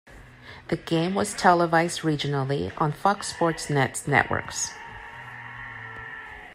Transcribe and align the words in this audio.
The 0.69 0.77
game 0.77 1.13
was 1.13 1.35
televised 1.35 1.99
regionally 2.01 2.73
on 2.81 2.91
Fox 2.91 3.27
Sports 3.27 3.69
Net 3.69 4.01
networks. 4.07 4.73